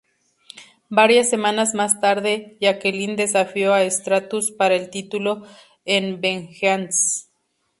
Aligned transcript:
Varias 0.89 1.29
semanas 1.29 1.75
más 1.75 1.99
tarde, 1.99 2.57
Jacqueline 2.59 3.15
desafió 3.15 3.75
a 3.75 3.87
Stratus 3.87 4.49
para 4.49 4.73
el 4.73 4.89
título 4.89 5.43
en 5.85 6.19
Vengeance. 6.21 7.27